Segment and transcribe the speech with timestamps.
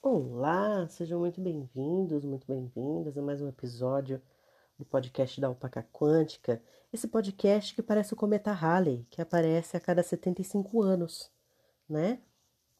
[0.00, 4.22] Olá, sejam muito bem-vindos, muito bem-vindas a mais um episódio
[4.78, 6.62] do podcast da Alpaca Quântica.
[6.90, 11.30] Esse podcast que parece o cometa Halley, que aparece a cada 75 anos,
[11.86, 12.22] né?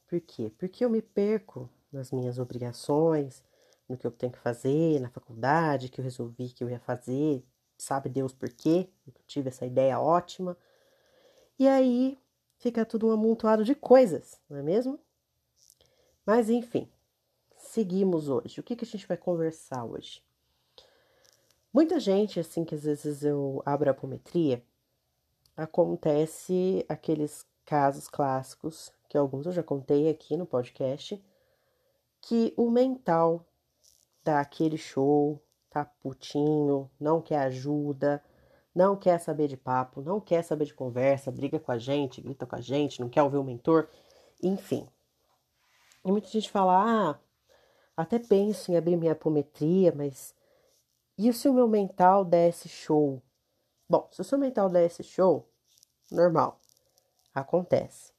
[0.06, 0.50] Por quê?
[0.56, 3.44] Porque eu me perco nas minhas obrigações,
[3.86, 7.44] no que eu tenho que fazer na faculdade, que eu resolvi que eu ia fazer,
[7.85, 8.89] sabe Deus por quê?
[9.07, 10.56] Eu tive essa ideia ótima.
[11.59, 12.19] E aí
[12.56, 14.98] fica tudo um amontoado de coisas, não é mesmo?
[16.27, 16.89] Mas enfim,
[17.56, 18.61] seguimos hoje?
[18.61, 20.23] O que, que a gente vai conversar hoje?
[21.73, 24.64] Muita gente, assim, que às vezes eu abro a apometria,
[25.56, 31.23] acontece aqueles casos clássicos, que alguns eu já contei aqui no podcast,
[32.20, 33.45] que o mental
[34.23, 35.42] dá aquele show,
[35.74, 38.23] tá putinho, não quer ajuda,
[38.73, 42.47] não quer saber de papo, não quer saber de conversa, briga com a gente, grita
[42.47, 43.89] com a gente, não quer ouvir o mentor,
[44.41, 44.89] enfim.
[46.05, 47.19] E muita gente fala, ah,
[47.97, 50.33] até penso em abrir minha apometria, mas
[51.19, 53.20] e se o meu mental desse show?
[53.89, 55.48] Bom, se o seu mental desse show,
[56.08, 56.61] normal,
[57.34, 58.12] acontece.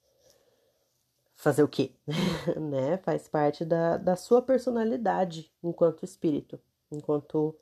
[1.35, 1.93] Fazer o quê?
[2.59, 2.97] né?
[2.97, 6.59] Faz parte da, da sua personalidade enquanto espírito,
[6.91, 7.55] enquanto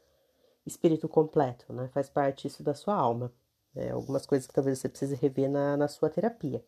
[0.65, 1.89] espírito completo, né?
[1.93, 3.31] Faz parte isso da sua alma.
[3.75, 6.63] É, algumas coisas que talvez você precise rever na, na sua terapia.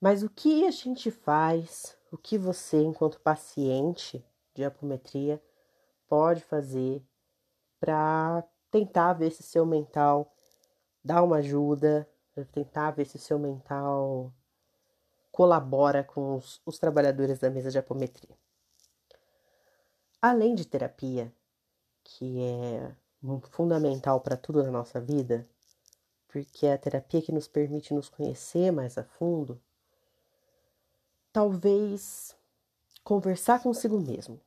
[0.00, 5.42] Mas o que a gente faz o que você, enquanto paciente de apometria,
[6.08, 7.02] pode fazer
[7.80, 10.32] para tentar ver se seu mental
[11.04, 12.08] dá uma ajuda,
[12.52, 14.32] tentar ver se seu mental
[15.30, 18.36] colabora com os, os trabalhadores da mesa de apometria.
[20.28, 21.32] Além de terapia,
[22.02, 22.92] que é
[23.52, 25.48] fundamental para tudo na nossa vida,
[26.26, 29.62] porque é a terapia que nos permite nos conhecer mais a fundo,
[31.32, 32.36] talvez
[33.04, 34.40] conversar consigo mesmo.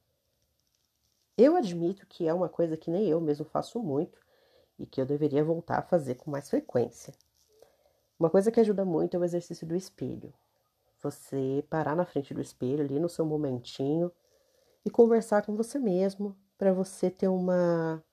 [1.37, 4.19] Eu admito que é uma coisa que nem eu mesmo faço muito
[4.77, 7.13] e que eu deveria voltar a fazer com mais frequência.
[8.19, 10.33] Uma coisa que ajuda muito é o exercício do espelho.
[11.01, 14.11] Você parar na frente do espelho ali no seu momentinho
[14.85, 18.03] e conversar com você mesmo para você ter uma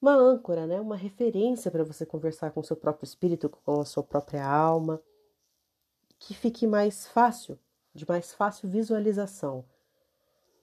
[0.00, 0.80] uma âncora, né?
[0.80, 5.02] Uma referência para você conversar com o seu próprio espírito, com a sua própria alma,
[6.18, 7.58] que fique mais fácil
[7.94, 9.64] de mais fácil visualização.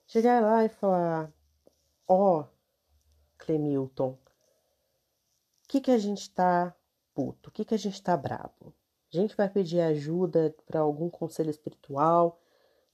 [0.08, 1.32] Chegar lá e falar:
[2.08, 2.46] Ó, oh,
[3.38, 4.18] Clemilton, o
[5.68, 6.74] que, que a gente tá
[7.14, 7.50] puto?
[7.50, 8.74] O que, que a gente tá brabo?
[9.14, 12.42] A gente vai pedir ajuda para algum conselho espiritual,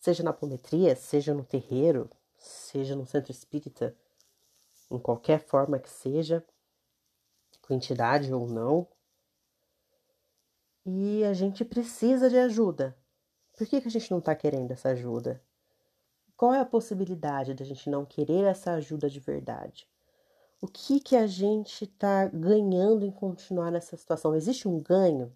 [0.03, 3.95] seja na apometria, seja no terreiro, seja no centro espírita,
[4.91, 6.43] em qualquer forma que seja,
[7.61, 8.85] com entidade ou não.
[10.85, 12.97] E a gente precisa de ajuda.
[13.57, 15.41] Por que, que a gente não está querendo essa ajuda?
[16.35, 19.87] Qual é a possibilidade da gente não querer essa ajuda de verdade?
[20.59, 24.35] O que, que a gente está ganhando em continuar nessa situação?
[24.35, 25.33] Existe um ganho,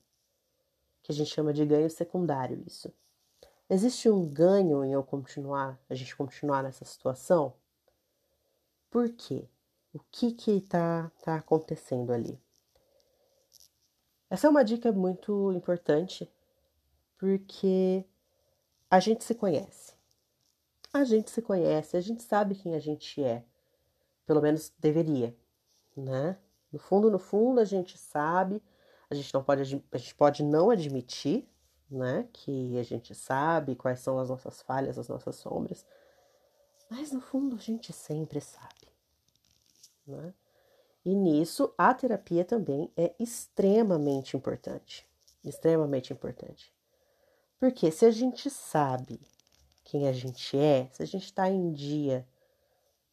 [1.02, 2.94] que a gente chama de ganho secundário, isso.
[3.70, 7.54] Existe um ganho em eu continuar, a gente continuar nessa situação?
[8.90, 9.50] Por quê?
[9.94, 12.40] O que que está tá acontecendo ali?
[14.30, 16.32] Essa é uma dica muito importante
[17.18, 18.06] porque
[18.90, 19.94] a gente se conhece.
[20.94, 23.44] A gente se conhece, a gente sabe quem a gente é.
[24.26, 25.36] Pelo menos deveria,
[25.96, 26.38] né?
[26.72, 28.62] No fundo, no fundo, a gente sabe,
[29.10, 29.62] a gente não pode,
[29.92, 31.50] a gente pode não admitir,
[31.90, 35.86] né, que a gente sabe quais são as nossas falhas, as nossas sombras,
[36.90, 38.88] mas no fundo a gente sempre sabe,
[40.06, 40.34] né?
[41.06, 45.08] E nisso a terapia também é extremamente importante,
[45.44, 46.74] extremamente importante.
[47.59, 49.19] Porque se a gente sabe
[49.86, 52.28] quem a gente é, se a gente está em dia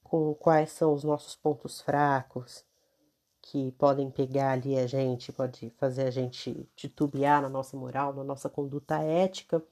[0.03, 2.65] com quais são os nossos pontos fracos,
[3.45, 8.25] que podem pegar ali a gente, pode fazer a gente titubear na nossa moral, na
[8.25, 9.63] nossa conduta ética,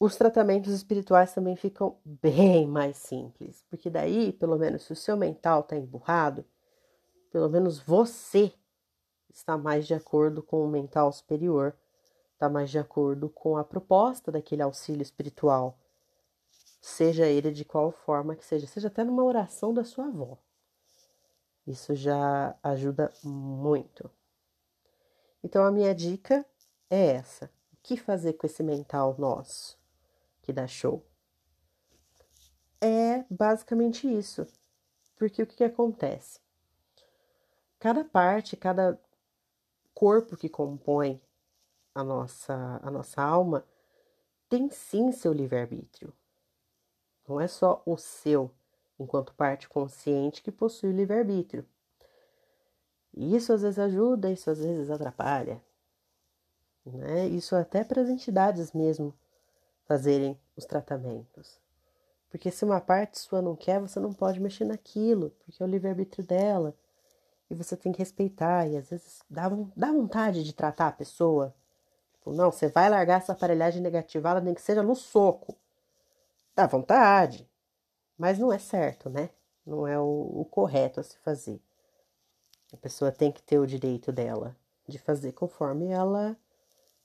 [0.00, 5.16] os tratamentos espirituais também ficam bem mais simples, porque daí, pelo menos, se o seu
[5.16, 6.44] mental está emburrado,
[7.30, 8.52] pelo menos você
[9.30, 11.74] está mais de acordo com o mental superior
[12.42, 15.78] está mais de acordo com a proposta daquele auxílio espiritual,
[16.80, 20.36] seja ele de qual forma que seja, seja até numa oração da sua avó.
[21.66, 24.10] Isso já ajuda muito.
[25.42, 26.44] Então a minha dica
[26.90, 29.78] é essa: o que fazer com esse mental nosso
[30.42, 31.06] que dá show?
[32.80, 34.46] É basicamente isso.
[35.16, 36.42] Porque o que, que acontece?
[37.82, 38.96] cada parte, cada
[39.92, 41.20] corpo que compõe
[41.92, 43.66] a nossa, a nossa alma
[44.48, 46.12] tem sim seu livre-arbítrio.
[47.26, 48.54] Não é só o seu,
[48.98, 51.66] enquanto parte consciente, que possui o livre-arbítrio.
[53.14, 55.60] Isso às vezes ajuda, isso às vezes atrapalha.
[56.84, 57.28] Né?
[57.28, 59.14] Isso até para as entidades mesmo
[59.86, 61.60] fazerem os tratamentos.
[62.30, 65.68] Porque se uma parte sua não quer, você não pode mexer naquilo, porque é o
[65.68, 66.74] livre-arbítrio dela.
[67.50, 68.66] E você tem que respeitar.
[68.66, 71.54] E às vezes dá, dá vontade de tratar a pessoa.
[72.14, 75.54] Tipo, não, você vai largar essa aparelhagem negativada, nem que seja no soco.
[76.54, 77.46] Dá vontade.
[78.22, 79.30] Mas não é certo, né?
[79.66, 81.60] Não é o, o correto a se fazer.
[82.72, 86.38] A pessoa tem que ter o direito dela de fazer conforme ela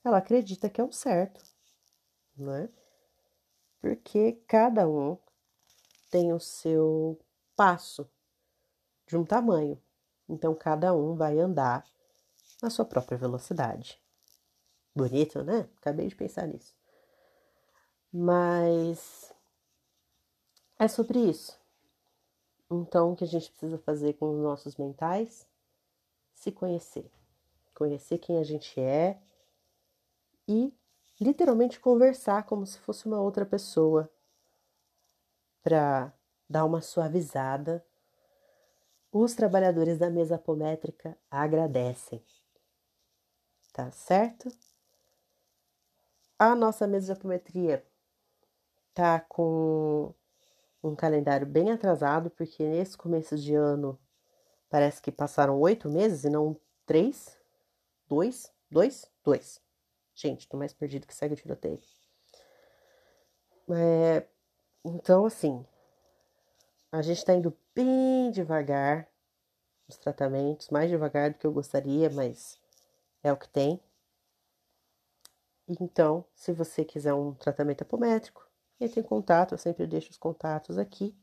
[0.03, 1.43] ela acredita que é o certo,
[2.37, 2.69] não é?
[3.81, 5.17] porque cada um
[6.11, 7.19] tem o seu
[7.55, 8.07] passo
[9.07, 9.81] de um tamanho.
[10.29, 11.83] Então cada um vai andar
[12.61, 13.99] na sua própria velocidade.
[14.95, 15.67] Bonito, né?
[15.77, 16.75] Acabei de pensar nisso.
[18.13, 19.35] Mas
[20.79, 21.59] é sobre isso.
[22.69, 25.47] Então, o que a gente precisa fazer com os nossos mentais?
[26.35, 27.09] Se conhecer.
[27.73, 29.19] Conhecer quem a gente é
[30.47, 30.73] e
[31.19, 34.09] literalmente conversar como se fosse uma outra pessoa
[35.63, 36.13] para
[36.49, 37.85] dar uma suavizada.
[39.11, 42.23] Os trabalhadores da mesa apométrica agradecem.
[43.73, 44.49] Tá certo?
[46.37, 47.85] A nossa mesa de apometria
[48.93, 50.13] tá com
[50.83, 53.99] um calendário bem atrasado, porque nesse começo de ano
[54.69, 57.37] parece que passaram oito meses e não três.
[58.07, 58.51] Dois?
[58.69, 59.09] Dois?
[59.23, 59.61] Dois.
[60.15, 61.79] Gente, tô mais perdido que segue o tiroteio.
[63.69, 64.25] É,
[64.83, 65.65] então, assim,
[66.91, 69.07] a gente tá indo bem devagar
[69.87, 72.59] nos tratamentos, mais devagar do que eu gostaria, mas
[73.21, 73.79] é o que tem.
[75.67, 78.46] Então, se você quiser um tratamento apométrico,
[78.79, 81.15] entre em contato, eu sempre deixo os contatos aqui.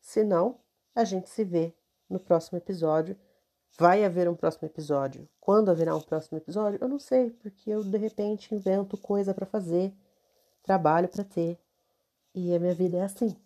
[0.00, 0.60] Se não,
[0.94, 1.74] a gente se vê
[2.08, 3.16] no próximo episódio
[3.78, 5.28] Vai haver um próximo episódio.
[5.40, 6.80] Quando haverá um próximo episódio?
[6.80, 9.94] Eu não sei, porque eu de repente invento coisa para fazer,
[10.64, 11.56] trabalho para ter.
[12.34, 13.36] E a minha vida é assim.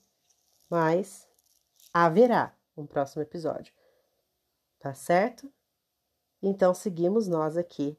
[0.71, 1.29] Mas
[1.93, 3.75] haverá um próximo episódio.
[4.79, 5.53] Tá certo?
[6.43, 7.97] Então seguimos nós aqui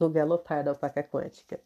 [0.00, 1.60] no galopar da alpaca quântica.